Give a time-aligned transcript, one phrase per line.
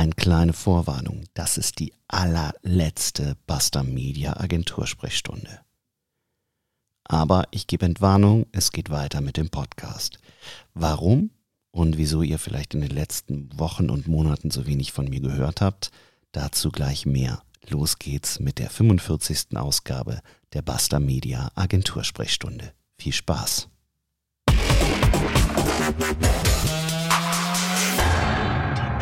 [0.00, 5.60] Eine kleine Vorwarnung, das ist die allerletzte Buster Media Agentursprechstunde.
[7.04, 10.18] Aber ich gebe Entwarnung, es geht weiter mit dem Podcast.
[10.72, 11.32] Warum
[11.70, 15.60] und wieso ihr vielleicht in den letzten Wochen und Monaten so wenig von mir gehört
[15.60, 15.90] habt,
[16.32, 17.42] dazu gleich mehr.
[17.68, 19.54] Los geht's mit der 45.
[19.58, 20.22] Ausgabe
[20.54, 22.72] der Buster Media Agentursprechstunde.
[22.96, 23.68] Viel Spaß!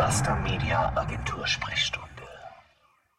[0.08, 2.08] Buster Media Agentur Sprechstunde.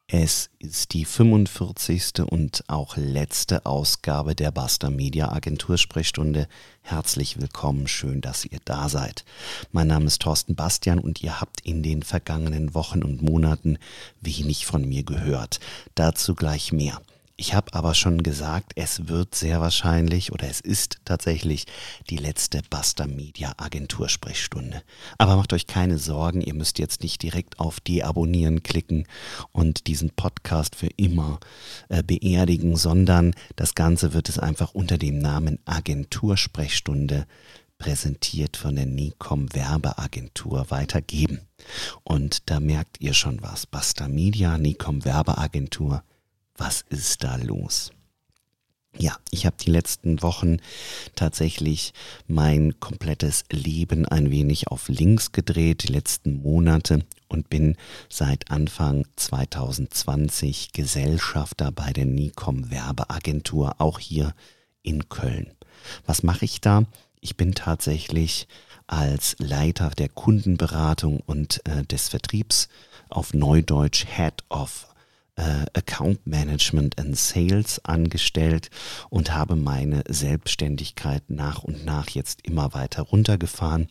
[0.08, 2.22] Es ist die 45.
[2.28, 6.48] und auch letzte Ausgabe der Buster Media Agentur Sprechstunde.
[6.82, 9.24] Herzlich willkommen, schön, dass ihr da seid.
[9.72, 13.78] Mein Name ist Thorsten Bastian und ihr habt in den vergangenen Wochen und Monaten
[14.20, 15.60] wenig von mir gehört.
[15.94, 17.00] Dazu gleich mehr.
[17.40, 21.68] Ich habe aber schon gesagt, es wird sehr wahrscheinlich oder es ist tatsächlich
[22.10, 24.84] die letzte Buster Media Agentur Sprechstunde.
[25.18, 29.08] Aber macht euch keine Sorgen, ihr müsst jetzt nicht direkt auf Deabonnieren klicken
[29.54, 31.40] und diesen Podcast für immer
[31.88, 37.26] äh, beerdigen, sondern das Ganze wird es einfach unter dem Namen Agentur Sprechstunde
[37.78, 41.48] präsentiert von der Nicom Werbeagentur weitergeben.
[42.04, 43.66] Und da merkt ihr schon was.
[43.66, 46.04] Buster Media, Nicom Werbeagentur
[46.60, 47.92] was ist da los?
[48.98, 50.58] Ja, ich habe die letzten Wochen
[51.16, 51.94] tatsächlich
[52.28, 57.78] mein komplettes Leben ein wenig auf links gedreht, die letzten Monate und bin
[58.10, 64.34] seit Anfang 2020 Gesellschafter bei der Nicom Werbeagentur, auch hier
[64.82, 65.54] in Köln.
[66.06, 66.84] Was mache ich da?
[67.22, 68.48] Ich bin tatsächlich
[68.88, 72.68] als Leiter der Kundenberatung und äh, des Vertriebs
[73.10, 74.89] auf Neudeutsch Head of
[75.40, 78.70] äh, Account Management and Sales angestellt
[79.10, 83.88] und habe meine Selbstständigkeit nach und nach jetzt immer weiter runtergefahren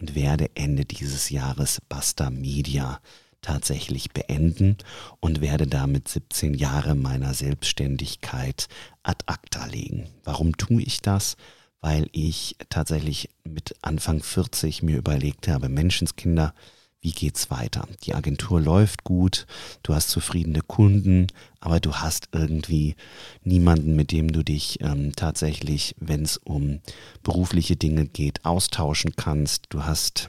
[0.00, 3.00] und werde Ende dieses Jahres Basta Media
[3.42, 4.76] tatsächlich beenden
[5.20, 8.66] und werde damit 17 Jahre meiner Selbstständigkeit
[9.04, 10.08] ad acta legen.
[10.24, 11.36] Warum tue ich das?
[11.80, 16.52] Weil ich tatsächlich mit Anfang 40 mir überlegt habe, Menschenskinder,
[17.00, 17.86] wie geht's weiter?
[18.04, 19.46] Die Agentur läuft gut,
[19.82, 21.28] du hast zufriedene Kunden,
[21.60, 22.96] aber du hast irgendwie
[23.44, 26.80] niemanden, mit dem du dich ähm, tatsächlich, wenn es um
[27.22, 29.66] berufliche Dinge geht, austauschen kannst.
[29.68, 30.28] Du hast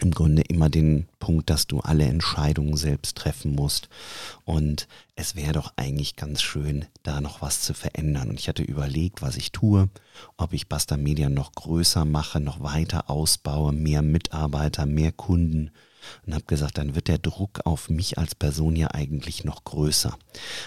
[0.00, 3.88] im Grunde immer den Punkt, dass du alle Entscheidungen selbst treffen musst.
[4.44, 8.30] Und es wäre doch eigentlich ganz schön, da noch was zu verändern.
[8.30, 9.88] Und ich hatte überlegt, was ich tue,
[10.36, 15.70] ob ich Basta Media noch größer mache, noch weiter ausbaue, mehr Mitarbeiter, mehr Kunden
[16.26, 20.16] und habe gesagt, dann wird der Druck auf mich als Person ja eigentlich noch größer.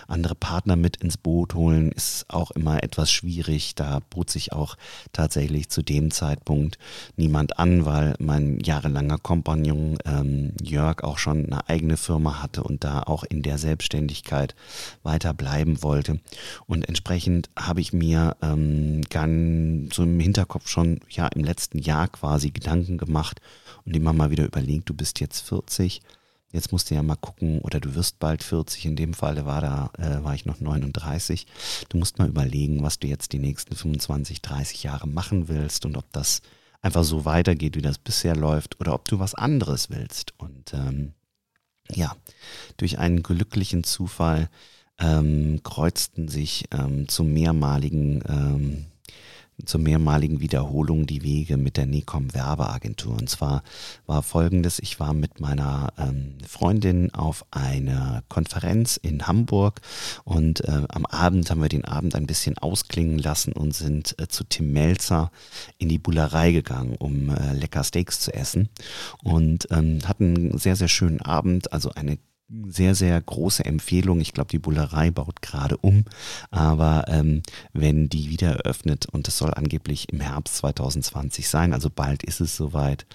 [0.08, 3.76] Andere Partner mit ins Boot holen ist auch immer etwas schwierig.
[3.76, 4.76] Da bot sich auch
[5.14, 6.78] tatsächlich zu dem Zeitpunkt
[7.16, 12.84] niemand an, weil mein jahrelanger Kompagnon ähm, Jörg auch schon eine eigene Firma hatte und
[12.84, 14.56] da auch in der Selbstständigkeit
[15.04, 16.20] weiter bleiben wollte.
[16.68, 22.08] Und entsprechend habe ich mir ähm, ganz so im Hinterkopf schon ja im letzten Jahr
[22.08, 23.42] quasi Gedanken gemacht,
[23.86, 26.02] und immer mal wieder überlegt, du bist jetzt 40,
[26.52, 29.62] jetzt musst du ja mal gucken, oder du wirst bald 40, in dem Fall war
[29.62, 31.48] da, äh, war ich noch 39.
[31.90, 35.98] Du musst mal überlegen, was du jetzt die nächsten 25, 30 Jahre machen willst und
[35.98, 36.42] ob das
[36.82, 40.34] einfach so weitergeht, wie das bisher läuft, oder ob du was anderes willst.
[40.38, 41.14] Und ähm,
[41.90, 42.16] ja,
[42.78, 44.50] durch einen glücklichen Zufall
[45.00, 48.86] ähm, kreuzten sich ähm, zum mehrmaligen ähm,
[49.66, 53.14] zur mehrmaligen Wiederholung die Wege mit der Necom Werbeagentur.
[53.14, 53.64] Und zwar
[54.06, 59.82] war folgendes, ich war mit meiner ähm, Freundin auf einer Konferenz in Hamburg
[60.24, 64.28] und äh, am Abend haben wir den Abend ein bisschen ausklingen lassen und sind äh,
[64.28, 65.32] zu Tim Melzer
[65.78, 68.70] in die Bullerei gegangen, um äh, lecker Steaks zu essen
[69.24, 72.18] und ähm, hatten einen sehr, sehr schönen Abend, also eine
[72.68, 74.20] sehr, sehr große Empfehlung.
[74.20, 76.06] Ich glaube, die Bullerei baut gerade um.
[76.50, 81.90] Aber ähm, wenn die wieder eröffnet, und das soll angeblich im Herbst 2020 sein, also
[81.90, 83.06] bald ist es soweit,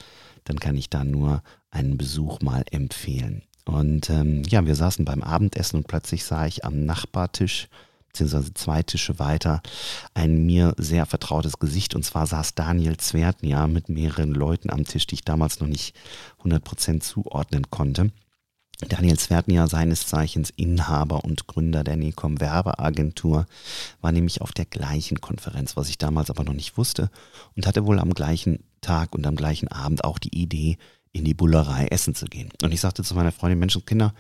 [0.45, 3.43] dann kann ich da nur einen Besuch mal empfehlen.
[3.65, 7.69] Und ähm, ja, wir saßen beim Abendessen und plötzlich sah ich am Nachbartisch,
[8.07, 9.61] beziehungsweise zwei Tische weiter,
[10.15, 11.95] ein mir sehr vertrautes Gesicht.
[11.95, 15.97] Und zwar saß Daniel Zwertnia mit mehreren Leuten am Tisch, die ich damals noch nicht
[16.45, 18.13] 100% zuordnen konnte.
[18.81, 23.47] Daniel Zwertnia, seines Zeichens Inhaber und Gründer der Necom Werbeagentur,
[24.03, 27.11] war nämlich auf der gleichen Konferenz, was ich damals aber noch nicht wusste,
[27.57, 30.77] und hatte wohl am gleichen Tag und am gleichen Abend auch die Idee,
[31.13, 32.51] in die Bullerei essen zu gehen.
[32.63, 34.13] Und ich sagte zu meiner Freundin, Menschenskinder,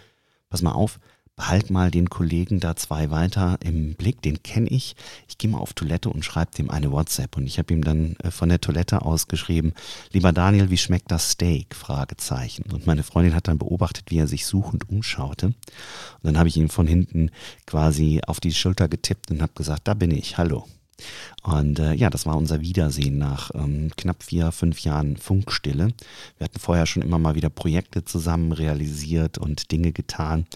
[0.48, 0.98] pass mal auf,
[1.36, 4.96] behalt mal den Kollegen da zwei weiter im Blick, den kenne ich.
[5.28, 7.36] Ich gehe mal auf Toilette und schreibe dem eine WhatsApp.
[7.36, 9.74] Und ich habe ihm dann äh, von der Toilette aus geschrieben,
[10.12, 11.74] lieber Daniel, wie schmeckt das Steak?
[11.74, 12.64] Fragezeichen.
[12.72, 15.46] Und meine Freundin hat dann beobachtet, wie er sich suchend umschaute.
[15.46, 15.54] Und
[16.22, 17.30] dann habe ich ihm von hinten
[17.66, 20.66] quasi auf die Schulter getippt und habe gesagt, da bin ich, hallo.
[21.42, 25.92] Und äh, ja, das war unser Wiedersehen nach ähm, knapp vier, fünf Jahren Funkstille.
[26.38, 30.46] Wir hatten vorher schon immer mal wieder Projekte zusammen realisiert und Dinge getan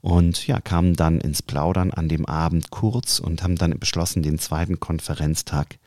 [0.00, 4.38] und ja, kamen dann ins Plaudern an dem Abend kurz und haben dann beschlossen, den
[4.38, 5.78] zweiten Konferenztag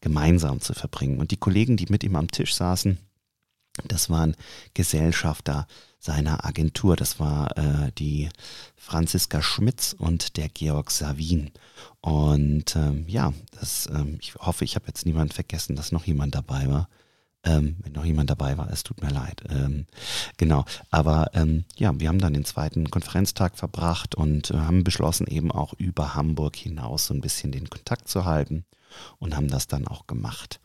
[0.00, 1.18] gemeinsam zu verbringen.
[1.18, 2.98] Und die Kollegen, die mit ihm am Tisch saßen,
[3.86, 4.34] das waren
[4.74, 5.66] Gesellschafter
[5.98, 6.96] seiner Agentur.
[6.96, 8.28] Das war äh, die
[8.76, 11.50] Franziska Schmitz und der Georg Savin.
[12.00, 16.34] Und ähm, ja, das, ähm, ich hoffe, ich habe jetzt niemanden vergessen, dass noch jemand
[16.34, 16.88] dabei war.
[17.44, 19.42] Ähm, wenn noch jemand dabei war, es tut mir leid.
[19.48, 19.86] Ähm,
[20.36, 25.26] genau, aber ähm, ja, wir haben dann den zweiten Konferenztag verbracht und äh, haben beschlossen,
[25.28, 28.64] eben auch über Hamburg hinaus so ein bisschen den Kontakt zu halten
[29.18, 30.60] und haben das dann auch gemacht.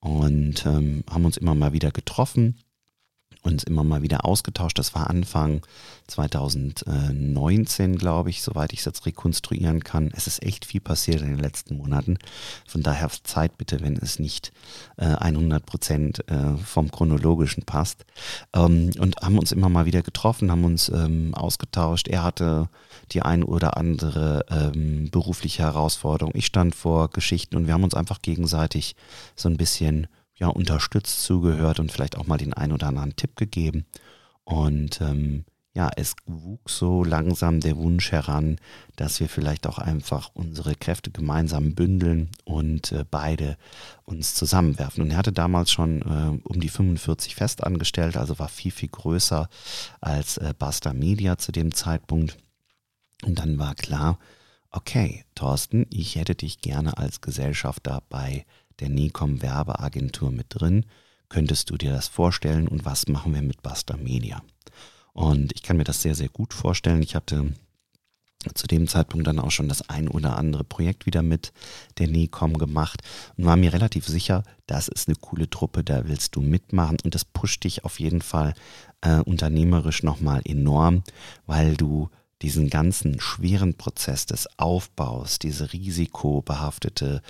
[0.00, 2.56] Und ähm, haben uns immer mal wieder getroffen
[3.42, 4.78] uns immer mal wieder ausgetauscht.
[4.78, 5.62] Das war Anfang
[6.08, 10.10] 2019, glaube ich, soweit ich es jetzt rekonstruieren kann.
[10.14, 12.18] Es ist echt viel passiert in den letzten Monaten.
[12.66, 14.52] Von daher Zeit bitte, wenn es nicht
[14.96, 18.04] äh, 100 Prozent äh, vom chronologischen passt.
[18.54, 22.08] Ähm, und haben uns immer mal wieder getroffen, haben uns ähm, ausgetauscht.
[22.08, 22.68] Er hatte
[23.12, 26.32] die ein oder andere ähm, berufliche Herausforderung.
[26.34, 28.96] Ich stand vor Geschichten und wir haben uns einfach gegenseitig
[29.36, 30.08] so ein bisschen
[30.38, 33.86] ja, unterstützt, zugehört und vielleicht auch mal den einen oder anderen Tipp gegeben.
[34.44, 35.44] Und ähm,
[35.74, 38.56] ja, es wuchs so langsam der Wunsch heran,
[38.96, 43.56] dass wir vielleicht auch einfach unsere Kräfte gemeinsam bündeln und äh, beide
[44.04, 45.04] uns zusammenwerfen.
[45.04, 49.48] Und er hatte damals schon äh, um die 45 festangestellt, also war viel, viel größer
[50.00, 52.38] als äh, Basta Media zu dem Zeitpunkt.
[53.24, 54.18] Und dann war klar,
[54.70, 58.44] okay, Thorsten, ich hätte dich gerne als Gesellschafter bei
[58.80, 60.86] der Nicom Werbeagentur mit drin.
[61.28, 64.42] Könntest du dir das vorstellen und was machen wir mit Buster Media?
[65.12, 67.02] Und ich kann mir das sehr, sehr gut vorstellen.
[67.02, 67.52] Ich hatte
[68.54, 71.52] zu dem Zeitpunkt dann auch schon das ein oder andere Projekt wieder mit
[71.98, 73.02] der NECOM gemacht
[73.36, 77.14] und war mir relativ sicher, das ist eine coole Truppe, da willst du mitmachen und
[77.14, 78.54] das pusht dich auf jeden Fall
[79.00, 81.02] äh, unternehmerisch nochmal enorm,
[81.46, 82.10] weil du
[82.42, 87.22] diesen ganzen schweren Prozess des Aufbaus, diese risikobehaftete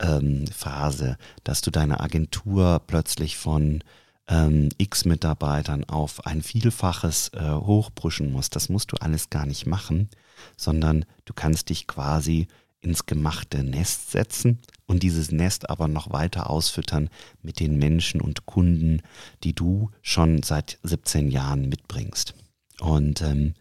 [0.00, 3.84] ähm, Phase, dass du deine Agentur plötzlich von
[4.28, 9.66] ähm, x Mitarbeitern auf ein Vielfaches äh, hochpushen musst, das musst du alles gar nicht
[9.66, 10.08] machen,
[10.56, 12.48] sondern du kannst dich quasi
[12.80, 17.08] ins gemachte Nest setzen und dieses Nest aber noch weiter ausfüttern
[17.42, 19.02] mit den Menschen und Kunden,
[19.42, 22.34] die du schon seit 17 Jahren mitbringst.
[22.80, 23.54] Und ähm,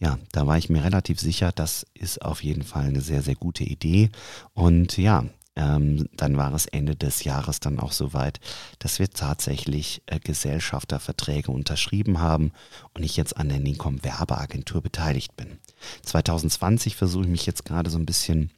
[0.00, 3.34] ja, da war ich mir relativ sicher, das ist auf jeden Fall eine sehr, sehr
[3.34, 4.10] gute Idee.
[4.54, 5.24] Und ja,
[5.58, 8.38] ähm, dann war es Ende des Jahres dann auch soweit,
[8.78, 12.52] dass wir tatsächlich äh, Gesellschafterverträge unterschrieben haben
[12.94, 15.58] und ich jetzt an der Nincom Werbeagentur beteiligt bin.
[16.04, 18.52] 2020 versuche ich mich jetzt gerade so ein bisschen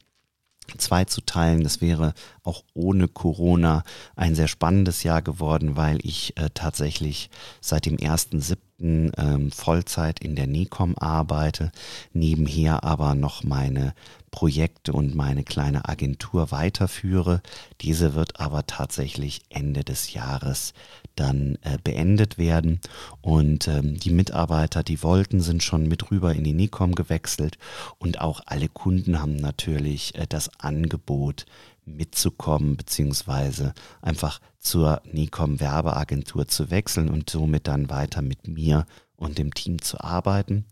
[0.77, 1.63] zwei zu teilen.
[1.63, 2.13] Das wäre
[2.43, 3.83] auch ohne Corona
[4.15, 10.35] ein sehr spannendes Jahr geworden, weil ich äh, tatsächlich seit dem 1.7 ähm, Vollzeit in
[10.35, 11.71] der NECOM arbeite,
[12.13, 13.93] nebenher aber noch meine
[14.31, 17.41] Projekte und meine kleine Agentur weiterführe.
[17.81, 20.73] Diese wird aber tatsächlich Ende des Jahres
[21.15, 22.79] dann äh, beendet werden.
[23.21, 27.57] Und ähm, die Mitarbeiter, die wollten, sind schon mit rüber in die NICOM gewechselt.
[27.99, 31.45] Und auch alle Kunden haben natürlich äh, das Angebot,
[31.95, 39.37] mitzukommen, beziehungsweise einfach zur NICOM Werbeagentur zu wechseln und somit dann weiter mit mir und
[39.37, 40.65] dem Team zu arbeiten.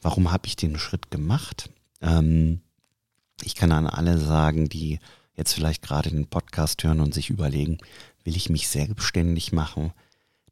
[0.00, 1.70] Warum habe ich den Schritt gemacht?
[2.00, 2.60] Ähm,
[3.42, 4.98] ich kann an alle sagen, die
[5.34, 7.78] jetzt vielleicht gerade den Podcast hören und sich überlegen,
[8.24, 9.92] will ich mich selbstständig machen?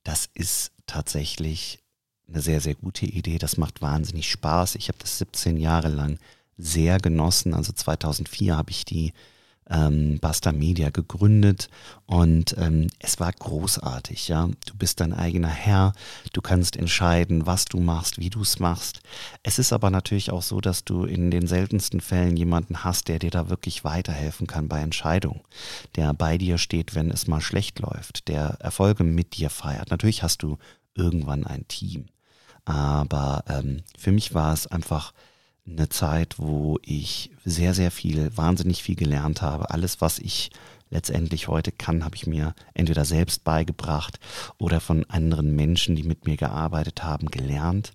[0.03, 1.81] Das ist tatsächlich
[2.29, 3.39] eine sehr, sehr gute Idee.
[3.39, 4.77] Das macht wahnsinnig Spaß.
[4.77, 6.19] Ich habe das 17 Jahre lang
[6.57, 7.55] sehr genossen.
[7.55, 9.13] Also 2004 habe ich die
[9.71, 11.69] ähm, Basta Media gegründet
[12.07, 14.49] und ähm, es war großartig, ja.
[14.67, 15.93] Du bist dein eigener Herr,
[16.33, 19.01] du kannst entscheiden, was du machst, wie du es machst.
[19.43, 23.19] Es ist aber natürlich auch so, dass du in den seltensten Fällen jemanden hast, der
[23.19, 25.41] dir da wirklich weiterhelfen kann bei Entscheidungen,
[25.97, 29.91] der bei dir steht, wenn es mal schlecht läuft, der Erfolge mit dir feiert.
[29.91, 30.59] Natürlich hast du
[30.95, 32.07] irgendwann ein Team.
[32.65, 35.13] Aber ähm, für mich war es einfach
[35.67, 39.71] eine Zeit, wo ich sehr, sehr viel, wahnsinnig viel gelernt habe.
[39.71, 40.51] Alles, was ich
[40.91, 44.19] letztendlich heute kann, habe ich mir entweder selbst beigebracht
[44.59, 47.93] oder von anderen Menschen, die mit mir gearbeitet haben, gelernt.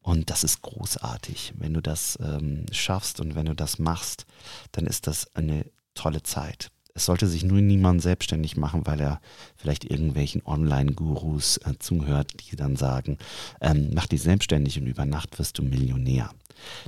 [0.00, 1.54] Und das ist großartig.
[1.56, 4.24] Wenn du das ähm, schaffst und wenn du das machst,
[4.70, 6.70] dann ist das eine tolle Zeit.
[6.96, 9.20] Es sollte sich nur niemand selbstständig machen, weil er
[9.54, 13.18] vielleicht irgendwelchen Online-Gurus äh, zuhört, die dann sagen,
[13.60, 16.30] ähm, mach dich selbstständig und über Nacht wirst du Millionär.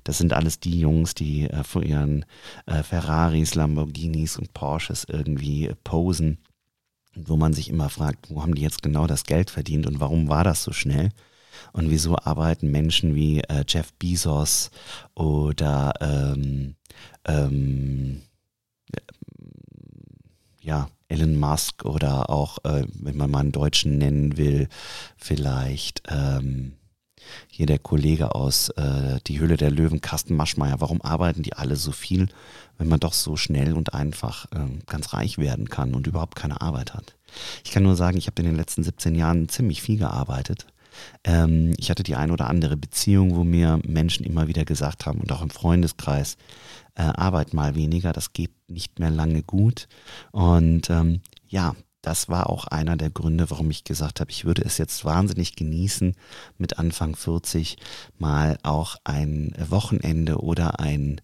[0.05, 2.25] Das sind alles die Jungs, die äh, vor ihren
[2.65, 6.39] äh, Ferraris, Lamborghinis und Porsches irgendwie äh, posen,
[7.15, 10.31] wo man sich immer fragt, wo haben die jetzt genau das Geld verdient und warum
[10.31, 11.11] war das so schnell?
[11.75, 14.71] Und wieso arbeiten Menschen wie äh, Jeff Bezos
[15.15, 16.77] oder ähm,
[17.27, 18.23] ähm,
[20.69, 24.69] ja, Elon Musk oder auch, äh, wenn man mal einen Deutschen nennen will,
[25.17, 26.75] vielleicht ähm,
[27.49, 30.81] hier der Kollege aus äh, Die Höhle der Löwen, Carsten Maschmeyer.
[30.81, 32.29] Warum arbeiten die alle so viel,
[32.77, 36.61] wenn man doch so schnell und einfach äh, ganz reich werden kann und überhaupt keine
[36.61, 37.17] Arbeit hat?
[37.65, 40.67] Ich kann nur sagen, ich habe in den letzten 17 Jahren ziemlich viel gearbeitet.
[41.25, 45.21] Ähm, ich hatte die ein oder andere Beziehung, wo mir Menschen immer wieder gesagt haben
[45.21, 46.37] und auch im Freundeskreis,
[46.95, 49.89] äh, arbeit mal weniger, das geht nicht mehr lange gut.
[50.33, 54.63] Und ähm, ja, das war auch einer der Gründe, warum ich gesagt habe, ich würde
[54.63, 56.15] es jetzt wahnsinnig genießen,
[56.57, 57.77] mit Anfang 40
[58.19, 61.21] mal auch ein Wochenende oder ein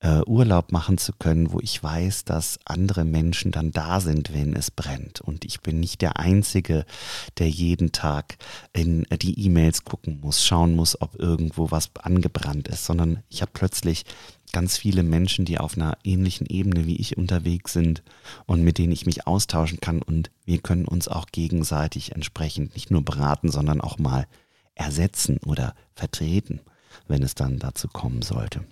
[0.00, 4.54] äh, Urlaub machen zu können, wo ich weiß, dass andere Menschen dann da sind, wenn
[4.54, 5.20] es brennt.
[5.20, 6.84] Und ich bin nicht der Einzige,
[7.38, 8.36] der jeden Tag
[8.72, 13.50] in die E-Mails gucken muss, schauen muss, ob irgendwo was angebrannt ist, sondern ich habe
[13.52, 14.04] plötzlich
[14.52, 18.02] ganz viele Menschen, die auf einer ähnlichen Ebene wie ich unterwegs sind
[18.46, 22.90] und mit denen ich mich austauschen kann und wir können uns auch gegenseitig entsprechend nicht
[22.90, 24.26] nur beraten, sondern auch mal
[24.74, 26.60] ersetzen oder vertreten,
[27.08, 28.64] wenn es dann dazu kommen sollte.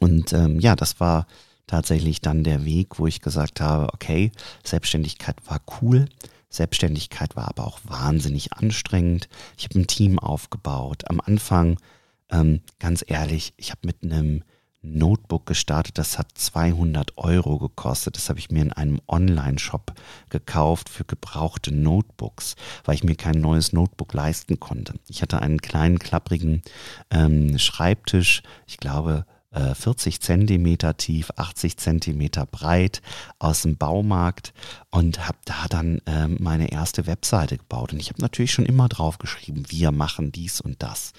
[0.00, 1.26] Und ähm, ja, das war
[1.66, 4.32] tatsächlich dann der Weg, wo ich gesagt habe, okay,
[4.64, 6.06] Selbstständigkeit war cool,
[6.48, 9.28] Selbstständigkeit war aber auch wahnsinnig anstrengend.
[9.56, 11.04] Ich habe ein Team aufgebaut.
[11.08, 11.78] Am Anfang,
[12.30, 14.42] ähm, ganz ehrlich, ich habe mit einem
[14.82, 18.16] Notebook gestartet, das hat 200 Euro gekostet.
[18.16, 19.92] Das habe ich mir in einem Online-Shop
[20.30, 24.94] gekauft für gebrauchte Notebooks, weil ich mir kein neues Notebook leisten konnte.
[25.08, 26.62] Ich hatte einen kleinen, klapprigen
[27.10, 33.02] ähm, Schreibtisch, ich glaube 40 äh, Zentimeter tief, 80 Zentimeter breit
[33.38, 34.52] aus dem Baumarkt
[34.90, 37.92] und habe da dann ähm, meine erste Webseite gebaut.
[37.92, 41.12] Und ich habe natürlich schon immer drauf geschrieben, wir machen dies und das.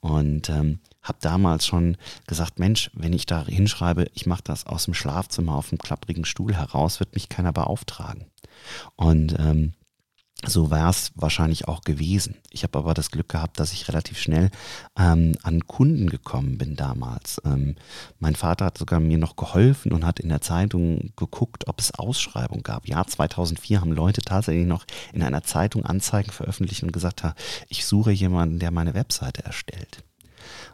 [0.00, 4.86] Und ähm, habe damals schon gesagt, Mensch, wenn ich da hinschreibe, ich mache das aus
[4.86, 8.26] dem Schlafzimmer auf dem klapprigen Stuhl heraus, wird mich keiner beauftragen.
[8.96, 9.74] Und ähm,
[10.44, 12.36] so war es wahrscheinlich auch gewesen.
[12.50, 14.50] Ich habe aber das Glück gehabt, dass ich relativ schnell
[14.98, 17.40] ähm, an Kunden gekommen bin damals.
[17.44, 17.76] Ähm,
[18.18, 21.94] mein Vater hat sogar mir noch geholfen und hat in der Zeitung geguckt, ob es
[21.94, 22.86] Ausschreibungen gab.
[22.86, 27.22] Ja, 2004 haben Leute tatsächlich noch in einer Zeitung Anzeigen veröffentlicht und gesagt,
[27.68, 30.04] ich suche jemanden, der meine Webseite erstellt.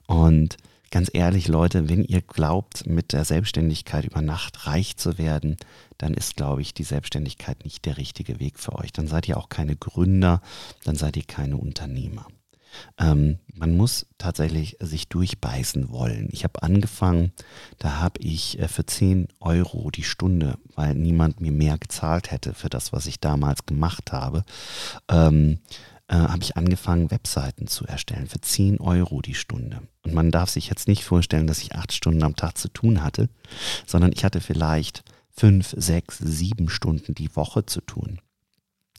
[0.06, 0.56] Und
[0.92, 5.56] ganz ehrlich, Leute, wenn ihr glaubt, mit der Selbstständigkeit über Nacht reich zu werden,
[5.98, 8.92] dann ist, glaube ich, die Selbstständigkeit nicht der richtige Weg für euch.
[8.92, 10.40] Dann seid ihr auch keine Gründer,
[10.84, 12.26] dann seid ihr keine Unternehmer.
[12.98, 16.28] Ähm, man muss tatsächlich sich durchbeißen wollen.
[16.30, 17.32] Ich habe angefangen,
[17.78, 22.54] da habe ich äh, für 10 Euro die Stunde, weil niemand mir mehr gezahlt hätte
[22.54, 24.44] für das, was ich damals gemacht habe,
[25.08, 25.58] ähm,
[26.12, 29.80] äh, habe ich angefangen, Webseiten zu erstellen für 10 Euro die Stunde.
[30.02, 33.02] Und man darf sich jetzt nicht vorstellen, dass ich acht Stunden am Tag zu tun
[33.02, 33.30] hatte,
[33.86, 38.20] sondern ich hatte vielleicht fünf, sechs, sieben Stunden die Woche zu tun.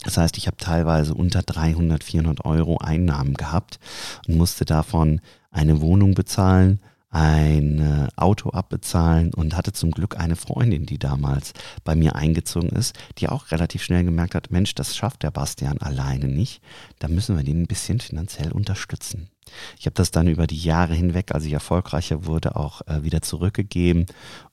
[0.04, 3.80] Das heißt, ich habe teilweise unter 300, 400 Euro Einnahmen gehabt
[4.28, 6.82] und musste davon eine Wohnung bezahlen,
[7.14, 11.54] ein äh, Auto abbezahlen und hatte zum Glück eine Freundin, die damals
[11.84, 15.78] bei mir eingezogen ist, die auch relativ schnell gemerkt hat, Mensch, das schafft der Bastian
[15.78, 16.62] alleine nicht,
[17.00, 19.30] da müssen wir den ein bisschen finanziell unterstützen.
[19.80, 23.22] Ich habe das dann über die Jahre hinweg, als ich erfolgreicher wurde, auch äh, wieder
[23.22, 24.06] zurückgegeben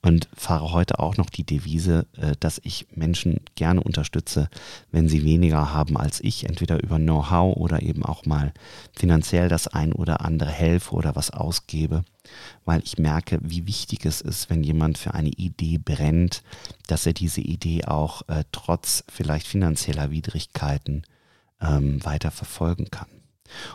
[0.03, 4.49] und fahre heute auch noch die Devise, äh, dass ich Menschen gerne unterstütze,
[4.91, 8.53] wenn sie weniger haben als ich, entweder über Know-how oder eben auch mal
[8.97, 12.05] finanziell das ein oder andere helfe oder was ausgebe,
[12.65, 16.43] weil ich merke, wie wichtig es ist, wenn jemand für eine Idee brennt,
[16.87, 21.05] dass er diese Idee auch äh, trotz vielleicht finanzieller Widrigkeiten
[21.61, 23.20] ähm, weiter verfolgen kann.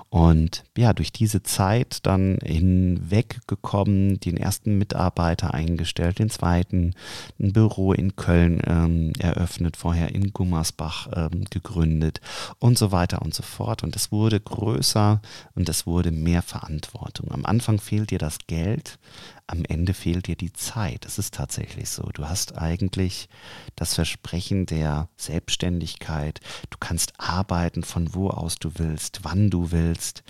[0.09, 6.93] Und ja, durch diese Zeit dann hinweggekommen, den ersten Mitarbeiter eingestellt, den zweiten,
[7.39, 12.21] ein Büro in Köln ähm, eröffnet, vorher in Gummersbach ähm, gegründet
[12.59, 13.83] und so weiter und so fort.
[13.83, 15.21] Und es wurde größer
[15.55, 17.31] und es wurde mehr Verantwortung.
[17.31, 18.97] Am Anfang fehlt dir das Geld,
[19.47, 21.05] am Ende fehlt dir die Zeit.
[21.05, 22.03] Es ist tatsächlich so.
[22.13, 23.29] Du hast eigentlich
[23.75, 26.39] das Versprechen der Selbstständigkeit.
[26.69, 30.23] Du kannst arbeiten von wo aus du willst, wann du willst.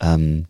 [0.00, 0.46] Ähm,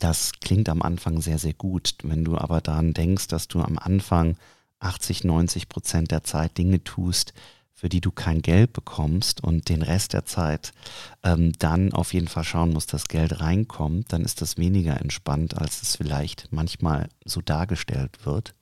[0.00, 1.94] Das klingt am Anfang sehr, sehr gut.
[2.02, 4.36] Wenn du aber daran denkst, dass du am Anfang
[4.80, 7.34] 80, 90 Prozent der Zeit Dinge tust,
[7.82, 10.70] für die du kein Geld bekommst und den Rest der Zeit
[11.24, 15.58] ähm, dann auf jeden Fall schauen musst, dass Geld reinkommt, dann ist das weniger entspannt,
[15.58, 18.54] als es vielleicht manchmal so dargestellt wird.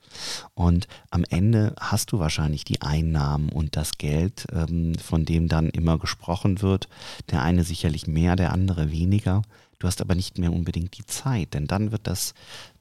[0.55, 5.69] Und am Ende hast du wahrscheinlich die Einnahmen und das Geld, ähm, von dem dann
[5.69, 6.89] immer gesprochen wird.
[7.31, 9.43] Der eine sicherlich mehr, der andere weniger.
[9.81, 12.35] Du hast aber nicht mehr unbedingt die Zeit, denn dann wird das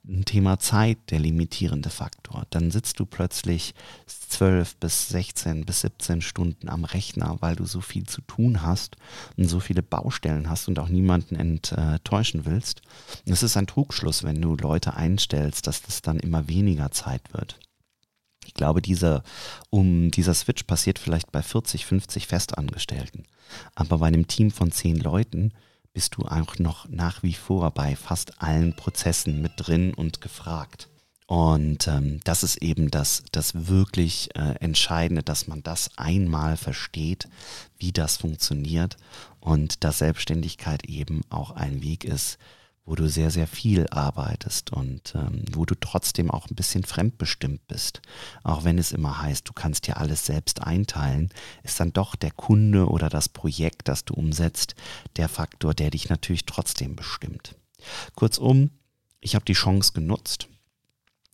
[0.06, 2.46] ein Thema Zeit der limitierende Faktor.
[2.50, 3.74] Dann sitzt du plötzlich
[4.06, 8.98] 12 bis 16 bis 17 Stunden am Rechner, weil du so viel zu tun hast
[9.38, 12.82] und so viele Baustellen hast und auch niemanden enttäuschen willst.
[13.25, 17.34] Und es ist ein Trugschluss, wenn du Leute einstellst, dass das dann immer weniger Zeit
[17.34, 17.60] wird.
[18.46, 19.24] Ich glaube, dieser,
[19.70, 23.24] um, dieser Switch passiert vielleicht bei 40, 50 Festangestellten.
[23.74, 25.53] Aber bei einem Team von 10 Leuten
[26.00, 30.88] bist du auch noch nach wie vor bei fast allen Prozessen mit drin und gefragt.
[31.27, 37.27] Und ähm, das ist eben das, das wirklich äh, Entscheidende, dass man das einmal versteht,
[37.79, 38.96] wie das funktioniert
[39.41, 42.38] und dass Selbstständigkeit eben auch ein Weg ist,
[42.89, 47.67] wo du sehr, sehr viel arbeitest und ähm, wo du trotzdem auch ein bisschen fremdbestimmt
[47.67, 48.01] bist.
[48.43, 51.29] Auch wenn es immer heißt, du kannst dir alles selbst einteilen,
[51.62, 54.74] ist dann doch der Kunde oder das Projekt, das du umsetzt,
[55.17, 57.55] der Faktor, der dich natürlich trotzdem bestimmt.
[58.15, 58.72] Kurzum,
[59.19, 60.48] ich habe die Chance genutzt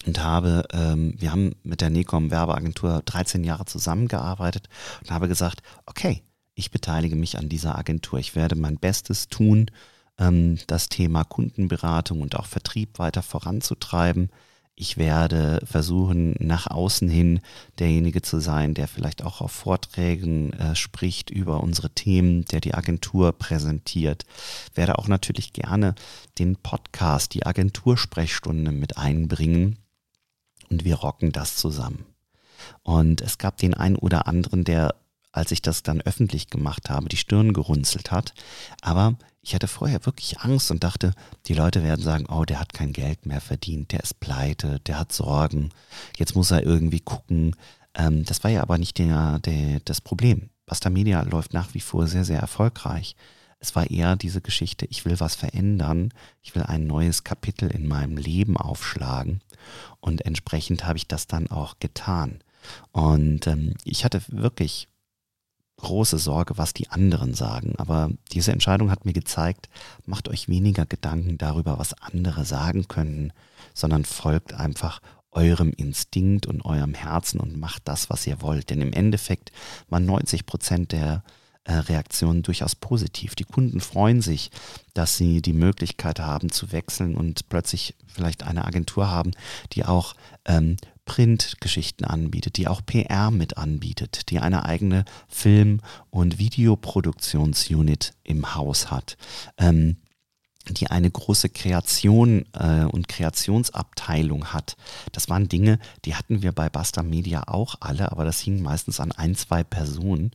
[0.05, 4.67] und habe, ähm, wir haben mit der Necom Werbeagentur 13 Jahre zusammengearbeitet
[5.01, 6.21] und habe gesagt, okay,
[6.53, 8.19] ich beteilige mich an dieser Agentur.
[8.19, 9.71] Ich werde mein Bestes tun,
[10.19, 14.29] ähm, das Thema Kundenberatung und auch Vertrieb weiter voranzutreiben.
[14.77, 17.39] Ich werde versuchen, nach außen hin
[17.79, 22.73] derjenige zu sein, der vielleicht auch auf Vorträgen äh, spricht über unsere Themen, der die
[22.73, 24.25] Agentur präsentiert.
[24.73, 25.95] Werde auch natürlich gerne
[26.39, 29.77] den Podcast, die Agentursprechstunde mit einbringen.
[30.69, 32.03] Und wir rocken das zusammen.
[32.83, 34.95] Und es gab den einen oder anderen, der,
[35.31, 38.33] als ich das dann öffentlich gemacht habe, die Stirn gerunzelt hat.
[38.81, 41.13] Aber ich hatte vorher wirklich Angst und dachte,
[41.45, 44.99] die Leute werden sagen, oh, der hat kein Geld mehr verdient, der ist pleite, der
[44.99, 45.69] hat Sorgen,
[46.17, 47.55] jetzt muss er irgendwie gucken.
[47.93, 50.49] Ähm, das war ja aber nicht der, der, das Problem.
[50.65, 53.15] Basta Media läuft nach wie vor sehr, sehr erfolgreich.
[53.59, 57.87] Es war eher diese Geschichte, ich will was verändern, ich will ein neues Kapitel in
[57.87, 59.41] meinem Leben aufschlagen
[59.99, 62.39] und entsprechend habe ich das dann auch getan.
[62.91, 64.87] Und ähm, ich hatte wirklich
[65.77, 67.73] große Sorge, was die anderen sagen.
[67.77, 69.69] Aber diese Entscheidung hat mir gezeigt,
[70.05, 73.33] macht euch weniger Gedanken darüber, was andere sagen können,
[73.73, 78.69] sondern folgt einfach eurem Instinkt und eurem Herzen und macht das, was ihr wollt.
[78.69, 79.51] Denn im Endeffekt
[79.89, 81.23] waren 90 Prozent der
[81.65, 83.35] äh, Reaktionen durchaus positiv.
[83.35, 84.51] Die Kunden freuen sich,
[84.93, 89.31] dass sie die Möglichkeit haben zu wechseln und plötzlich vielleicht eine Agentur haben,
[89.73, 96.39] die auch ähm, Printgeschichten anbietet, die auch PR mit anbietet, die eine eigene Film- und
[96.39, 99.17] Videoproduktionsunit im Haus hat.
[99.57, 99.97] Ähm,
[100.69, 104.75] die eine große Kreation äh, und Kreationsabteilung hat.
[105.11, 108.99] Das waren Dinge, die hatten wir bei Basta Media auch alle, aber das hing meistens
[108.99, 110.31] an ein, zwei Personen.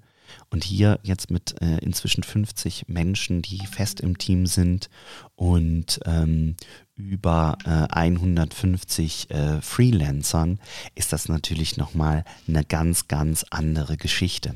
[0.51, 4.90] Und hier jetzt mit äh, inzwischen 50 Menschen, die fest im Team sind
[5.37, 6.57] und ähm,
[6.97, 10.59] über äh, 150 äh, Freelancern,
[10.95, 14.55] ist das natürlich nochmal eine ganz, ganz andere Geschichte.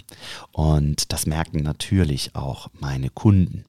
[0.53, 3.65] Und das merken natürlich auch meine Kunden.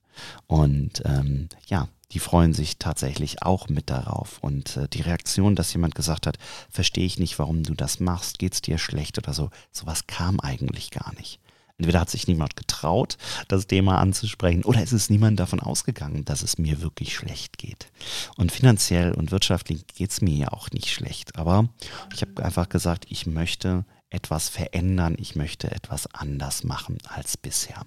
[0.47, 4.39] Und ähm, ja, die freuen sich tatsächlich auch mit darauf.
[4.39, 6.37] Und äh, die Reaktion, dass jemand gesagt hat,
[6.69, 10.39] verstehe ich nicht, warum du das machst, geht es dir schlecht oder so, sowas kam
[10.39, 11.39] eigentlich gar nicht.
[11.77, 13.17] Entweder hat sich niemand getraut,
[13.49, 17.91] das Thema anzusprechen, oder es ist niemand davon ausgegangen, dass es mir wirklich schlecht geht.
[18.37, 21.35] Und finanziell und wirtschaftlich geht es mir ja auch nicht schlecht.
[21.35, 21.67] Aber
[22.13, 27.85] ich habe einfach gesagt, ich möchte etwas verändern, ich möchte etwas anders machen als bisher.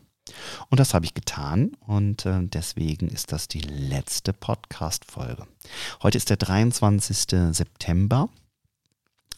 [0.69, 5.47] Und das habe ich getan und äh, deswegen ist das die letzte Podcast-Folge.
[6.03, 7.17] Heute ist der 23.
[7.53, 8.29] September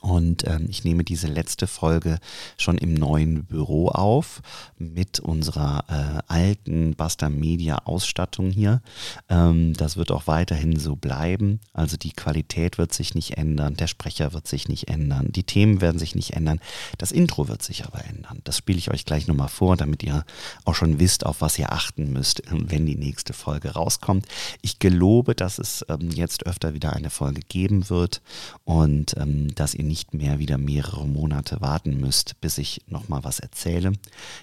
[0.01, 2.19] und ähm, ich nehme diese letzte Folge
[2.57, 4.41] schon im neuen Büro auf
[4.79, 8.81] mit unserer äh, alten Basta Media Ausstattung hier.
[9.29, 11.61] Ähm, das wird auch weiterhin so bleiben.
[11.75, 15.83] Also die Qualität wird sich nicht ändern, der Sprecher wird sich nicht ändern, die Themen
[15.83, 16.61] werden sich nicht ändern.
[16.97, 18.41] Das Intro wird sich aber ändern.
[18.45, 20.25] Das spiele ich euch gleich nochmal vor, damit ihr
[20.65, 24.27] auch schon wisst, auf was ihr achten müsst, wenn die nächste Folge rauskommt.
[24.63, 28.23] Ich gelobe, dass es ähm, jetzt öfter wieder eine Folge geben wird
[28.65, 33.41] und ähm, dass ihr nicht mehr wieder mehrere Monate warten müsst, bis ich nochmal was
[33.41, 33.93] erzähle.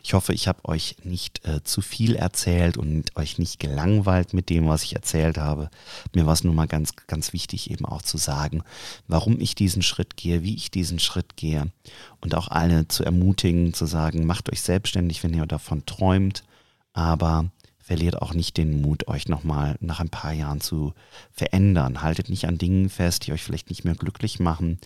[0.03, 4.49] Ich hoffe, ich habe euch nicht äh, zu viel erzählt und euch nicht gelangweilt mit
[4.49, 5.69] dem, was ich erzählt habe.
[6.13, 8.61] Mir war es nur mal ganz, ganz wichtig eben auch zu sagen,
[9.07, 11.71] warum ich diesen Schritt gehe, wie ich diesen Schritt gehe
[12.19, 16.43] und auch alle zu ermutigen, zu sagen, macht euch selbstständig, wenn ihr davon träumt,
[16.91, 17.49] aber
[17.87, 20.93] verliert auch nicht den Mut, euch nochmal nach ein paar Jahren zu
[21.31, 22.01] verändern.
[22.01, 24.77] Haltet nicht an Dingen fest, die euch vielleicht nicht mehr glücklich machen,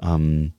[0.00, 0.54] ähm,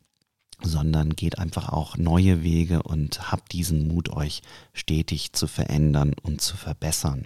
[0.61, 6.39] sondern geht einfach auch neue Wege und habt diesen Mut, euch stetig zu verändern und
[6.39, 7.25] zu verbessern.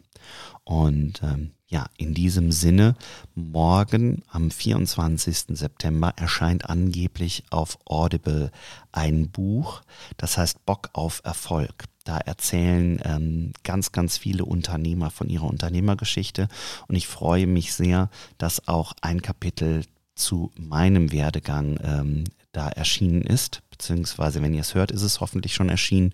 [0.63, 2.95] Und ähm, ja, in diesem Sinne,
[3.36, 5.57] morgen am 24.
[5.57, 8.51] September erscheint angeblich auf Audible
[8.93, 9.81] ein Buch,
[10.15, 11.90] das heißt Bock auf Erfolg.
[12.03, 16.47] Da erzählen ähm, ganz, ganz viele Unternehmer von ihrer Unternehmergeschichte
[16.87, 19.83] und ich freue mich sehr, dass auch ein Kapitel
[20.15, 25.53] zu meinem Werdegang ähm, da erschienen ist, beziehungsweise wenn ihr es hört, ist es hoffentlich
[25.53, 26.13] schon erschienen.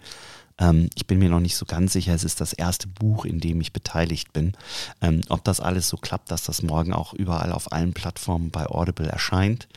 [0.59, 3.39] Ähm, ich bin mir noch nicht so ganz sicher, es ist das erste Buch, in
[3.39, 4.53] dem ich beteiligt bin.
[5.01, 8.65] Ähm, ob das alles so klappt, dass das morgen auch überall auf allen Plattformen bei
[8.65, 9.67] Audible erscheint.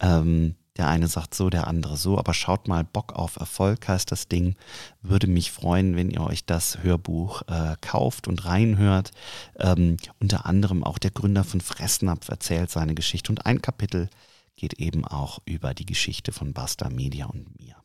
[0.00, 4.10] Ähm, der eine sagt so, der andere so, aber schaut mal, Bock auf Erfolg heißt
[4.10, 4.56] das Ding.
[5.02, 9.12] Würde mich freuen, wenn ihr euch das Hörbuch äh, kauft und reinhört.
[9.58, 14.08] Ähm, unter anderem auch der Gründer von Fressnapf erzählt seine Geschichte und ein Kapitel
[14.56, 17.76] geht eben auch über die Geschichte von Basta Media und mir.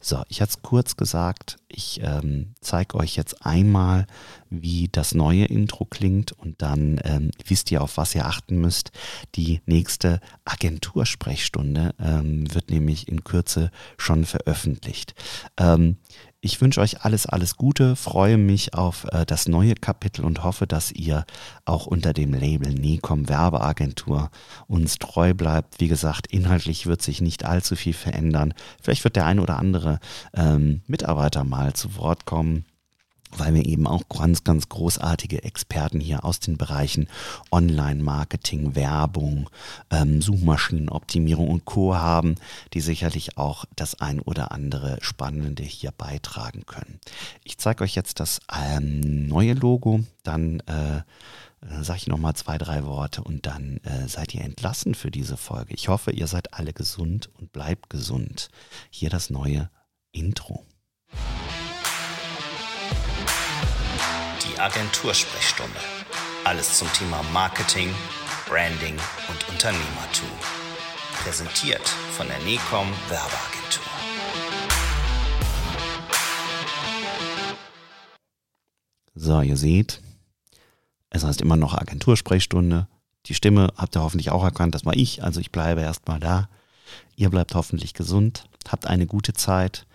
[0.00, 4.06] So, ich hatte es kurz gesagt, ich ähm, zeige euch jetzt einmal,
[4.50, 8.92] wie das neue Intro klingt und dann ähm, wisst ihr, auf was ihr achten müsst.
[9.34, 15.14] Die nächste Agentursprechstunde ähm, wird nämlich in Kürze schon veröffentlicht.
[15.58, 15.96] Ähm,
[16.40, 20.66] ich wünsche euch alles, alles Gute, freue mich auf äh, das neue Kapitel und hoffe,
[20.66, 21.24] dass ihr
[21.64, 24.30] auch unter dem Label Necom Werbeagentur
[24.68, 25.80] uns treu bleibt.
[25.80, 28.54] Wie gesagt, inhaltlich wird sich nicht allzu viel verändern.
[28.80, 29.98] Vielleicht wird der ein oder andere
[30.34, 32.64] ähm, Mitarbeiter mal zu Wort kommen
[33.36, 37.08] weil wir eben auch ganz, ganz großartige Experten hier aus den Bereichen
[37.50, 39.50] Online-Marketing, Werbung,
[39.90, 41.96] ähm, Suchmaschinenoptimierung und Co.
[41.96, 42.36] haben,
[42.74, 47.00] die sicherlich auch das ein oder andere Spannende hier beitragen können.
[47.44, 51.02] Ich zeige euch jetzt das ähm, neue Logo, dann äh,
[51.82, 55.74] sage ich nochmal zwei, drei Worte und dann äh, seid ihr entlassen für diese Folge.
[55.74, 58.48] Ich hoffe, ihr seid alle gesund und bleibt gesund.
[58.90, 59.70] Hier das neue
[60.12, 60.64] Intro.
[64.60, 65.78] Agentursprechstunde.
[66.44, 67.94] Alles zum Thema Marketing,
[68.48, 68.96] Branding
[69.28, 70.28] und Unternehmertum.
[71.22, 73.84] Präsentiert von der NECOM Werbeagentur.
[79.14, 80.00] So, ihr seht,
[81.10, 82.88] es heißt immer noch Agentursprechstunde.
[83.26, 86.48] Die Stimme habt ihr hoffentlich auch erkannt, das war ich, also ich bleibe erstmal da.
[87.16, 89.86] Ihr bleibt hoffentlich gesund, habt eine gute Zeit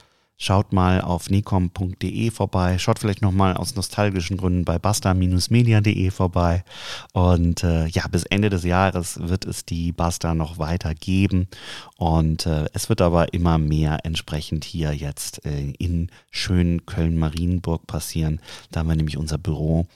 [0.43, 2.77] Schaut mal auf necom.de vorbei.
[2.77, 6.65] Schaut vielleicht nochmal aus nostalgischen Gründen bei basta-media.de vorbei.
[7.13, 11.47] Und äh, ja, bis Ende des Jahres wird es die Basta noch weiter geben.
[11.95, 18.41] Und äh, es wird aber immer mehr entsprechend hier jetzt äh, in schönen Köln-Marienburg passieren.
[18.69, 19.88] Da haben wir nämlich unser Büro.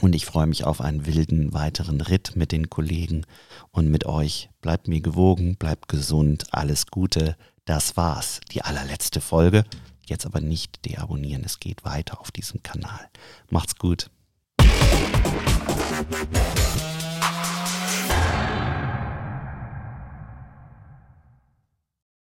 [0.00, 3.26] Und ich freue mich auf einen wilden weiteren Ritt mit den Kollegen
[3.70, 4.48] und mit euch.
[4.62, 7.36] Bleibt mir gewogen, bleibt gesund, alles Gute.
[7.68, 9.62] Das war's, die allerletzte Folge.
[10.06, 13.10] Jetzt aber nicht deabonnieren, es geht weiter auf diesem Kanal.
[13.50, 14.08] Macht's gut.